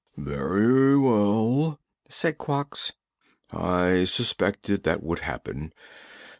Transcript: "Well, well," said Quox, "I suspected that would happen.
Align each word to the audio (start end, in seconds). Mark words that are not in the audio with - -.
"Well, 0.17 0.99
well," 1.01 1.79
said 2.09 2.39
Quox, 2.39 2.91
"I 3.51 4.05
suspected 4.05 4.81
that 4.81 5.03
would 5.03 5.19
happen. 5.19 5.73